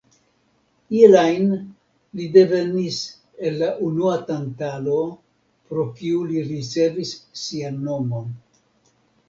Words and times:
Iel 0.99 1.17
ajn, 1.25 1.51
li 2.19 2.25
devenis 2.37 2.97
el 3.49 3.59
la 3.63 3.69
unua 3.89 4.15
Tantalo, 4.31 4.97
pro 5.69 5.87
kiu 6.01 6.25
li 6.33 6.45
ricevis 6.51 7.15
sian 7.47 7.81
nomon. 7.91 8.37